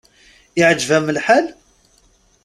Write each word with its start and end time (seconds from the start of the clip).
Iɛǧeb-am 0.59 1.05
lḥal? 1.15 1.45